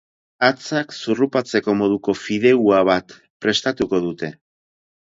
Hatzak 0.45 0.95
zurrupatzeko 1.01 1.75
moduko 1.83 2.17
fideua 2.23 2.83
bat 2.91 3.17
prestatuko 3.47 4.07
dute. 4.11 4.35